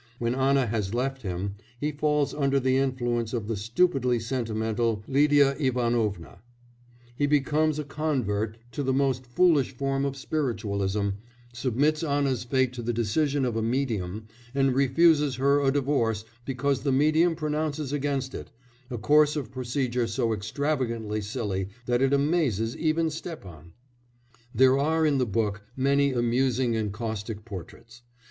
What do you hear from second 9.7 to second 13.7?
form of spiritualism, submits Anna's fate to the decision of a